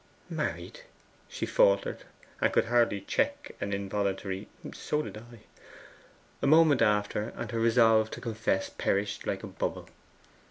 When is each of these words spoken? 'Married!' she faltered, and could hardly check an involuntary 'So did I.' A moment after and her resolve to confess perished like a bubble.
'Married!' 0.31 0.79
she 1.27 1.45
faltered, 1.45 2.05
and 2.41 2.51
could 2.51 2.65
hardly 2.65 3.01
check 3.01 3.51
an 3.61 3.71
involuntary 3.71 4.47
'So 4.73 5.03
did 5.03 5.15
I.' 5.15 5.41
A 6.41 6.47
moment 6.47 6.81
after 6.81 7.31
and 7.35 7.51
her 7.51 7.59
resolve 7.59 8.09
to 8.09 8.19
confess 8.19 8.71
perished 8.71 9.27
like 9.27 9.43
a 9.43 9.47
bubble. 9.47 9.89